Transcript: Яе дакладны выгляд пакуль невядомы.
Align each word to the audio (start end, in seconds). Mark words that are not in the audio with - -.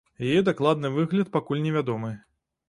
Яе 0.27 0.39
дакладны 0.47 0.91
выгляд 0.95 1.29
пакуль 1.37 1.63
невядомы. 1.67 2.11